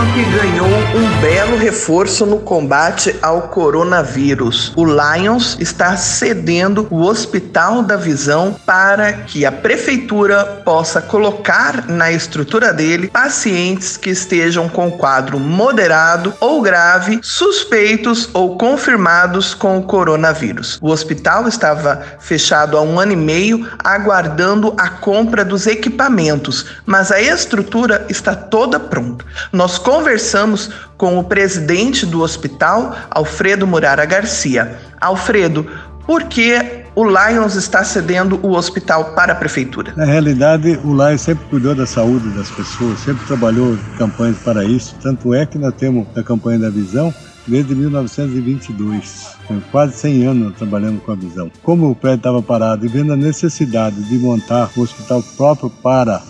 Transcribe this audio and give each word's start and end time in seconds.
Sinop 0.00 0.16
ganhou 0.32 0.66
um 0.66 1.20
belo 1.20 1.58
reforço 1.58 2.24
no 2.24 2.38
combate 2.38 3.14
ao 3.20 3.42
coronavírus. 3.48 4.72
O 4.74 4.84
Lions 4.84 5.58
está 5.60 5.96
cedendo 5.96 6.86
o 6.90 7.02
Hospital 7.02 7.82
da 7.82 7.96
Visão 7.96 8.56
para 8.64 9.12
que 9.12 9.44
a 9.44 9.52
prefeitura 9.52 10.62
possa 10.64 11.02
colocar 11.02 11.86
na 11.86 12.10
estrutura 12.10 12.72
dele 12.72 13.08
pacientes 13.08 13.96
que 13.96 14.10
estejam 14.10 14.68
com 14.68 14.90
quadro 14.90 15.38
moderado 15.38 16.32
ou 16.40 16.62
grave, 16.62 17.20
suspeitos 17.22 18.30
ou 18.32 18.56
confirmados 18.56 19.54
com 19.54 19.78
o 19.78 19.82
coronavírus. 19.82 20.78
O 20.80 20.88
hospital 20.88 21.46
estava 21.46 22.02
fechado 22.18 22.78
há 22.78 22.80
um 22.80 22.98
ano 22.98 23.12
e 23.12 23.16
meio, 23.16 23.68
aguardando 23.78 24.74
a 24.78 24.88
compra 24.88 25.44
dos 25.44 25.66
equipamentos, 25.66 26.66
mas 26.86 27.12
a 27.12 27.20
estrutura 27.20 28.06
está 28.08 28.34
toda 28.34 28.80
pronta. 28.80 29.24
Nós 29.52 29.78
conversamos 29.90 30.70
com 30.96 31.18
o 31.18 31.24
presidente 31.24 32.06
do 32.06 32.20
hospital, 32.20 32.94
Alfredo 33.10 33.66
Murara 33.66 34.04
Garcia. 34.04 34.78
Alfredo, 35.00 35.66
por 36.06 36.22
que 36.24 36.84
o 36.94 37.04
Lions 37.04 37.56
está 37.56 37.82
cedendo 37.82 38.38
o 38.40 38.52
hospital 38.52 39.06
para 39.16 39.32
a 39.32 39.34
prefeitura? 39.34 39.92
Na 39.96 40.04
realidade, 40.04 40.78
o 40.84 40.94
Lions 40.94 41.22
sempre 41.22 41.44
cuidou 41.46 41.74
da 41.74 41.86
saúde 41.86 42.28
das 42.28 42.48
pessoas, 42.50 43.00
sempre 43.00 43.26
trabalhou 43.26 43.76
campanhas 43.98 44.38
para 44.38 44.64
isso. 44.64 44.94
Tanto 45.02 45.34
é 45.34 45.44
que 45.44 45.58
nós 45.58 45.74
temos 45.74 46.06
a 46.16 46.22
campanha 46.22 46.60
da 46.60 46.70
visão 46.70 47.12
desde 47.48 47.74
1922. 47.74 49.26
Tem 49.48 49.60
quase 49.72 49.94
100 49.94 50.26
anos 50.28 50.56
trabalhando 50.56 51.00
com 51.00 51.10
a 51.10 51.16
visão. 51.16 51.50
Como 51.64 51.90
o 51.90 51.96
prédio 51.96 52.18
estava 52.18 52.40
parado 52.40 52.86
e 52.86 52.88
vendo 52.88 53.12
a 53.12 53.16
necessidade 53.16 54.00
de 54.04 54.18
montar 54.20 54.70
um 54.76 54.82
hospital 54.82 55.20
próprio 55.36 55.68
para 55.68 56.22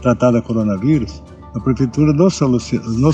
tratar 0.00 0.30
da 0.30 0.40
coronavírus, 0.40 1.22
a 1.56 1.60
prefeitura 1.60 2.12
nos 2.12 2.34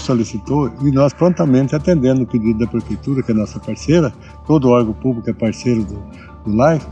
solicitou 0.03 0.69
e 0.83 0.91
nós 0.91 1.13
prontamente 1.13 1.77
atendendo 1.77 2.23
o 2.23 2.27
pedido 2.27 2.59
da 2.59 2.67
prefeitura, 2.67 3.23
que 3.23 3.31
é 3.31 3.35
nossa 3.35 3.61
parceira, 3.61 4.13
todo 4.47 4.69
órgão 4.69 4.93
público 4.95 5.31
é 5.31 5.33
parceiro 5.33 5.85
do, 5.85 6.03
do 6.45 6.51
LIFE, 6.51 6.85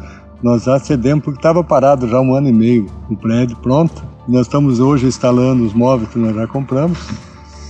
nós 0.42 0.68
acedemos 0.68 1.24
porque 1.24 1.40
estava 1.40 1.64
parado 1.64 2.08
já 2.08 2.20
um 2.20 2.34
ano 2.34 2.48
e 2.48 2.52
meio 2.52 2.86
o 3.10 3.16
prédio 3.16 3.56
pronto. 3.56 4.02
Nós 4.28 4.42
estamos 4.42 4.78
hoje 4.78 5.06
instalando 5.06 5.64
os 5.64 5.74
móveis 5.74 6.08
que 6.10 6.18
nós 6.20 6.34
já 6.36 6.46
compramos, 6.46 6.98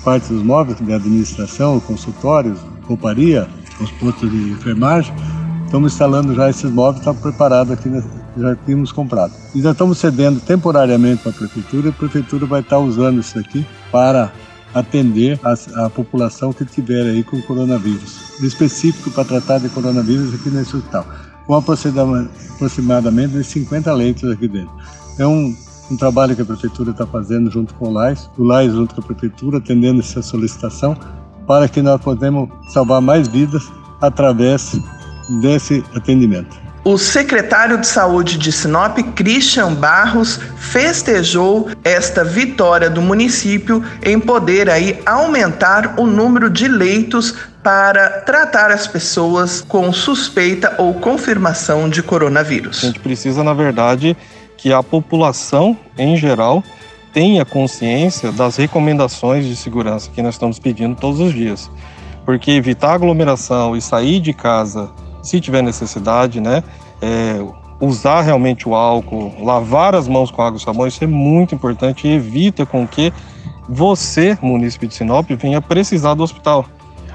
parte 0.04 0.30
dos 0.30 0.42
móveis 0.42 0.78
de 0.78 0.92
administração, 0.92 1.80
consultórios, 1.80 2.60
rouparia, 2.86 3.48
os 3.80 3.90
postos 3.92 4.30
de 4.30 4.50
enfermagem. 4.50 5.12
Estamos 5.64 5.92
instalando 5.94 6.34
já 6.34 6.50
esses 6.50 6.70
móveis, 6.70 6.98
está 6.98 7.14
preparado 7.14 7.72
aqui 7.72 7.88
já 8.40 8.56
tínhamos 8.56 8.92
comprado. 8.92 9.32
E 9.54 9.60
já 9.60 9.72
estamos 9.72 9.98
cedendo 9.98 10.40
temporariamente 10.40 11.22
para 11.22 11.32
a 11.32 11.34
prefeitura 11.34 11.86
e 11.86 11.90
a 11.90 11.92
prefeitura 11.92 12.46
vai 12.46 12.60
estar 12.60 12.78
usando 12.78 13.20
isso 13.20 13.38
aqui 13.38 13.64
para 13.90 14.32
atender 14.74 15.38
a, 15.42 15.86
a 15.86 15.90
população 15.90 16.52
que 16.52 16.64
tiver 16.64 17.02
aí 17.02 17.24
com 17.24 17.40
coronavírus, 17.42 18.40
específico 18.40 19.10
para 19.10 19.24
tratar 19.24 19.58
de 19.58 19.68
coronavírus 19.68 20.34
aqui 20.34 20.48
nesse 20.50 20.76
hospital, 20.76 21.04
com 21.46 21.54
aproximadamente 21.54 23.42
50 23.42 23.92
leitos 23.92 24.30
aqui 24.30 24.46
dentro. 24.46 24.72
É 25.18 25.26
um, 25.26 25.54
um 25.90 25.96
trabalho 25.96 26.36
que 26.36 26.42
a 26.42 26.44
prefeitura 26.44 26.92
está 26.92 27.06
fazendo 27.06 27.50
junto 27.50 27.74
com 27.74 27.88
o 27.88 27.92
LAIS, 27.92 28.30
o 28.38 28.44
LAIS 28.44 28.72
junto 28.72 28.94
com 28.94 29.00
a 29.00 29.04
prefeitura, 29.04 29.58
atendendo 29.58 30.00
essa 30.00 30.22
solicitação, 30.22 30.96
para 31.46 31.68
que 31.68 31.82
nós 31.82 32.00
podemos 32.00 32.48
salvar 32.72 33.00
mais 33.00 33.26
vidas 33.26 33.64
através 34.00 34.78
desse 35.40 35.84
atendimento. 35.94 36.59
O 36.82 36.96
secretário 36.96 37.76
de 37.76 37.86
Saúde 37.86 38.38
de 38.38 38.50
Sinop, 38.50 38.96
Christian 39.14 39.74
Barros, 39.74 40.40
festejou 40.56 41.68
esta 41.84 42.24
vitória 42.24 42.88
do 42.88 43.02
município 43.02 43.84
em 44.02 44.18
poder 44.18 44.70
aí 44.70 44.98
aumentar 45.04 46.00
o 46.00 46.06
número 46.06 46.48
de 46.48 46.66
leitos 46.66 47.34
para 47.62 48.22
tratar 48.22 48.70
as 48.70 48.86
pessoas 48.86 49.60
com 49.60 49.92
suspeita 49.92 50.74
ou 50.78 50.94
confirmação 50.94 51.86
de 51.86 52.02
coronavírus. 52.02 52.82
A 52.82 52.86
gente 52.86 53.00
precisa, 53.00 53.44
na 53.44 53.52
verdade, 53.52 54.16
que 54.56 54.72
a 54.72 54.82
população 54.82 55.76
em 55.98 56.16
geral 56.16 56.64
tenha 57.12 57.44
consciência 57.44 58.32
das 58.32 58.56
recomendações 58.56 59.44
de 59.44 59.54
segurança 59.54 60.10
que 60.14 60.22
nós 60.22 60.36
estamos 60.36 60.58
pedindo 60.58 60.96
todos 60.96 61.20
os 61.20 61.34
dias. 61.34 61.70
Porque 62.24 62.52
evitar 62.52 62.94
aglomeração 62.94 63.76
e 63.76 63.82
sair 63.82 64.18
de 64.20 64.32
casa 64.32 64.90
se 65.22 65.40
tiver 65.40 65.62
necessidade, 65.62 66.40
né? 66.40 66.62
É, 67.00 67.40
usar 67.80 68.20
realmente 68.20 68.68
o 68.68 68.74
álcool, 68.74 69.32
lavar 69.42 69.94
as 69.94 70.06
mãos 70.06 70.30
com 70.30 70.42
água 70.42 70.58
e 70.58 70.62
sabão, 70.62 70.86
isso 70.86 71.02
é 71.02 71.06
muito 71.06 71.54
importante 71.54 72.06
e 72.06 72.12
evita 72.12 72.66
com 72.66 72.86
que 72.86 73.12
você, 73.68 74.36
município 74.42 74.88
de 74.88 74.94
Sinop, 74.94 75.30
venha 75.30 75.62
precisar 75.62 76.14
do 76.14 76.22
hospital. 76.22 76.66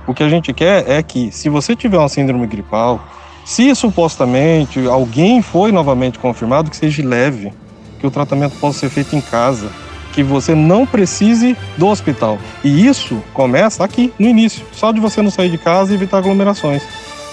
O 0.08 0.14
que 0.14 0.24
a 0.24 0.30
gente 0.30 0.54
quer 0.54 0.90
é 0.90 1.04
que, 1.04 1.32
se 1.32 1.50
você 1.50 1.76
tiver 1.76 1.98
uma 1.98 2.10
síndrome 2.10 2.48
gripal, 2.48 3.02
se 3.44 3.76
supostamente 3.76 4.86
alguém 4.88 5.42
foi 5.42 5.72
novamente 5.72 6.18
confirmado, 6.18 6.70
que 6.70 6.78
seja 6.78 7.08
leve, 7.08 7.54
que 8.00 8.08
o 8.08 8.12
tratamento 8.12 8.56
possa 8.60 8.80
ser 8.80 8.90
feito 8.90 9.16
em 9.16 9.22
casa, 9.22 9.70
que 10.14 10.24
você 10.24 10.56
não 10.56 10.86
precise 10.86 11.58
do 11.78 11.88
hospital. 11.88 12.40
E 12.64 12.88
isso 12.88 13.22
começa 13.34 13.84
aqui, 13.84 14.14
no 14.18 14.28
início, 14.28 14.66
só 14.72 14.92
de 14.92 15.00
você 15.00 15.22
não 15.22 15.30
sair 15.30 15.50
de 15.50 15.58
casa 15.58 15.92
e 15.92 15.96
evitar 15.96 16.20
aglomerações. 16.20 16.82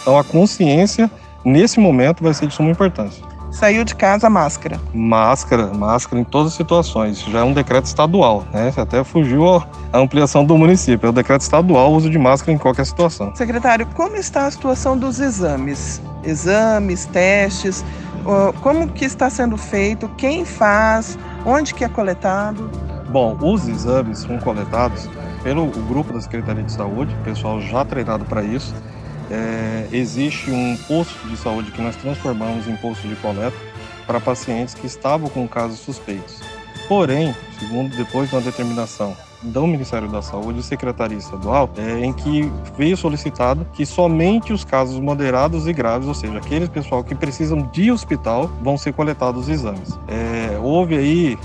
Então 0.02 0.18
a 0.18 0.24
consciência 0.24 1.10
nesse 1.44 1.80
momento 1.80 2.22
vai 2.22 2.34
ser 2.34 2.46
de 2.48 2.54
suma 2.54 2.70
importância. 2.70 3.24
Saiu 3.52 3.84
de 3.84 3.94
casa 3.94 4.30
máscara. 4.30 4.80
Máscara, 4.94 5.66
máscara 5.74 6.20
em 6.20 6.24
todas 6.24 6.52
as 6.52 6.54
situações. 6.54 7.18
Isso 7.18 7.30
já 7.30 7.40
é 7.40 7.42
um 7.42 7.52
decreto 7.52 7.84
estadual, 7.84 8.44
né? 8.50 8.72
Até 8.74 9.04
fugiu 9.04 9.46
a 9.46 9.66
ampliação 9.92 10.42
do 10.42 10.56
município. 10.56 11.06
É 11.06 11.10
o 11.10 11.12
decreto 11.12 11.42
estadual 11.42 11.92
o 11.92 11.96
uso 11.96 12.08
de 12.08 12.18
máscara 12.18 12.52
em 12.52 12.58
qualquer 12.58 12.86
situação. 12.86 13.34
Secretário, 13.36 13.86
como 13.94 14.16
está 14.16 14.46
a 14.46 14.50
situação 14.50 14.96
dos 14.96 15.20
exames? 15.20 16.00
Exames, 16.24 17.04
testes, 17.04 17.84
como 18.62 18.88
que 18.88 19.04
está 19.04 19.28
sendo 19.28 19.58
feito? 19.58 20.08
Quem 20.16 20.46
faz? 20.46 21.18
Onde 21.44 21.74
que 21.74 21.84
é 21.84 21.88
coletado? 21.90 22.70
Bom, 23.10 23.36
os 23.42 23.68
exames 23.68 24.20
são 24.20 24.38
coletados 24.38 25.10
pelo 25.42 25.66
grupo 25.66 26.12
da 26.14 26.20
Secretaria 26.22 26.62
de 26.62 26.72
Saúde, 26.72 27.14
pessoal 27.22 27.60
já 27.60 27.84
treinado 27.84 28.24
para 28.24 28.42
isso 28.42 28.74
é, 29.30 29.88
existe 29.92 30.50
um 30.50 30.76
posto 30.88 31.28
de 31.28 31.36
saúde 31.36 31.70
que 31.70 31.80
nós 31.80 31.96
transformamos 31.96 32.66
em 32.66 32.76
posto 32.76 33.06
de 33.06 33.14
coleta 33.16 33.56
para 34.06 34.20
pacientes 34.20 34.74
que 34.74 34.86
estavam 34.86 35.28
com 35.28 35.46
casos 35.48 35.78
suspeitos. 35.78 36.40
Porém, 36.88 37.34
segundo 37.58 37.96
depois 37.96 38.28
de 38.28 38.34
uma 38.34 38.42
determinação 38.42 39.16
do 39.42 39.66
Ministério 39.66 40.08
da 40.08 40.22
Saúde 40.22 40.60
e 40.60 40.62
Secretaria 40.62 41.18
Estadual, 41.18 41.70
é, 41.76 42.04
em 42.04 42.12
que 42.12 42.50
veio 42.76 42.96
solicitado 42.96 43.66
que 43.72 43.84
somente 43.84 44.52
os 44.52 44.64
casos 44.64 45.00
moderados 45.00 45.66
e 45.66 45.72
graves, 45.72 46.06
ou 46.06 46.14
seja, 46.14 46.38
aqueles 46.38 46.68
pessoal 46.68 47.02
que 47.02 47.14
precisam 47.14 47.62
de 47.72 47.90
hospital, 47.90 48.50
vão 48.60 48.76
ser 48.76 48.92
coletados 48.92 49.42
os 49.42 49.48
exames. 49.48 49.98
É, 50.08 50.58
houve 50.58 50.96
aí 50.96 51.38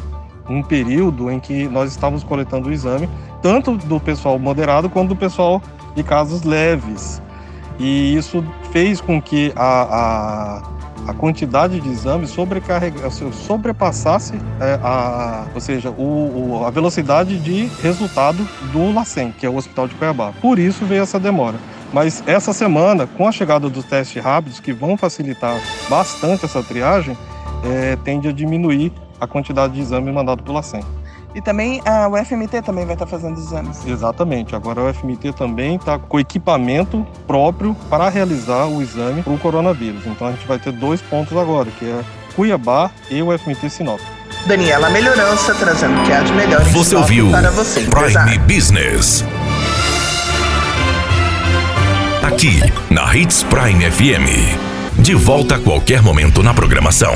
um 0.50 0.62
período 0.62 1.30
em 1.30 1.40
que 1.40 1.68
nós 1.68 1.92
estávamos 1.92 2.24
coletando 2.24 2.70
o 2.70 2.72
exame, 2.72 3.10
tanto 3.42 3.76
do 3.78 4.00
pessoal 4.00 4.38
moderado 4.40 4.90
quanto 4.90 5.10
do 5.10 5.16
pessoal 5.16 5.62
de 5.96 6.04
casos 6.04 6.44
leves. 6.44 7.22
E 7.80 8.16
isso 8.16 8.44
fez 8.72 9.00
com 9.00 9.22
que 9.22 9.54
a, 9.56 10.62
a, 11.08 11.12
a 11.12 11.14
quantidade 11.14 11.80
de 11.80 11.90
exames 11.90 12.30
sobrecarrega, 12.32 13.10
sobrepassasse 13.10 14.34
é, 14.60 14.80
a, 14.84 15.46
ou 15.54 15.62
seja, 15.62 15.90
o, 15.92 16.60
o, 16.60 16.66
a 16.66 16.70
velocidade 16.70 17.38
de 17.38 17.66
resultado 17.82 18.48
do 18.72 18.94
LACEN, 18.94 19.32
que 19.32 19.46
é 19.46 19.50
o 19.50 19.56
Hospital 19.56 19.88
de 19.88 19.96
Cuiabá. 19.96 20.34
Por 20.42 20.58
isso 20.60 20.86
veio 20.86 21.04
essa 21.04 21.20
demora. 21.20 21.58
Mas 21.94 22.22
essa 22.28 22.52
semana, 22.52 23.08
com 23.08 23.28
a 23.28 23.32
chegada 23.32 23.70
dos 23.70 23.86
testes 23.86 24.22
rápidos, 24.22 24.60
que 24.60 24.74
vão 24.74 24.98
facilitar 24.98 25.58
bastante 25.90 26.46
essa 26.46 26.62
triagem, 26.62 27.18
é, 27.64 27.96
tende 28.04 28.28
a 28.28 28.32
diminuir 28.32 28.92
a 29.20 29.26
quantidade 29.26 29.74
de 29.74 29.82
exames 29.82 30.14
mandado 30.14 30.44
pelo 30.44 30.56
LACEN. 30.56 30.82
E 31.38 31.42
também 31.42 31.84
a 31.86 32.10
UFMT 32.10 32.64
também 32.64 32.84
vai 32.84 32.96
estar 32.96 33.06
fazendo 33.06 33.38
exames. 33.38 33.86
Exatamente. 33.86 34.56
Agora 34.56 34.82
a 34.82 34.90
UFMT 34.90 35.34
também 35.34 35.76
está 35.76 36.00
com 36.00 36.20
equipamento 36.20 37.06
próprio 37.28 37.76
para 37.92 38.10
realizar 38.10 38.66
o 38.66 38.82
exame 38.82 39.22
para 39.22 39.32
o 39.32 39.38
coronavírus. 39.38 40.08
Então 40.08 40.26
a 40.26 40.32
gente 40.32 40.48
vai 40.48 40.58
ter 40.58 40.72
dois 40.72 41.00
pontos 41.00 41.38
agora, 41.38 41.70
que 41.78 41.86
é 41.86 42.02
Cuiabá 42.36 42.90
e 43.12 43.22
o 43.22 43.32
UFMT 43.32 43.70
Sinop. 43.70 44.00
Daniela 44.48 44.90
Melhorança 44.90 45.54
trazendo 45.54 46.02
o 46.02 46.04
que 46.06 46.12
há 46.12 46.24
de 46.24 46.34
melhor 46.34 46.68
em 46.68 46.72
Você 46.72 46.96
ouviu 46.96 47.30
para 47.30 47.52
você, 47.52 47.82
Prime 47.82 48.40
Business. 48.40 49.24
Aqui 52.24 52.60
na 52.90 53.16
Hits 53.16 53.44
Prime 53.44 53.92
FM. 53.92 55.04
De 55.04 55.14
volta 55.14 55.58
a 55.58 55.60
qualquer 55.60 56.02
momento 56.02 56.42
na 56.42 56.56
programação. 56.56 57.14